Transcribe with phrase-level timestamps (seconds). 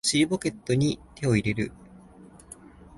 [0.03, 1.71] 尻ポケットに手を入れる